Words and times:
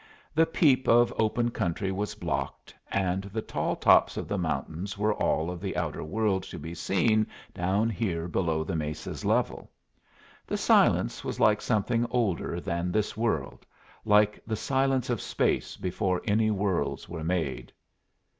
The 0.33 0.47
peep 0.47 0.87
of 0.87 1.13
open 1.19 1.51
country 1.51 1.91
was 1.91 2.15
blocked, 2.15 2.73
and 2.91 3.25
the 3.25 3.43
tall 3.43 3.75
tops 3.75 4.17
of 4.17 4.27
the 4.27 4.37
mountains 4.39 4.97
were 4.97 5.13
all 5.13 5.51
of 5.51 5.61
the 5.61 5.77
outer 5.77 6.03
world 6.03 6.41
to 6.45 6.57
be 6.57 6.73
seen 6.73 7.27
down 7.53 7.91
here 7.91 8.27
below 8.27 8.63
the 8.63 8.75
mesa's 8.75 9.23
level. 9.23 9.69
The 10.47 10.57
silence 10.57 11.23
was 11.23 11.39
like 11.39 11.61
something 11.61 12.07
older 12.09 12.59
than 12.59 12.91
this 12.91 13.15
world, 13.15 13.63
like 14.03 14.39
the 14.43 14.55
silence 14.55 15.11
of 15.11 15.21
space 15.21 15.77
before 15.77 16.23
any 16.25 16.49
worlds 16.49 17.07
were 17.07 17.23
made. 17.23 17.71